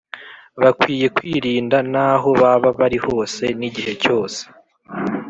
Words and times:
Bakwiye 0.61 1.07
kwirinda 1.15 1.77
naho 1.93 2.29
baba 2.41 2.69
bari 2.79 2.97
hose 3.05 3.43
n,igihe 3.59 3.93
cyose. 4.03 4.41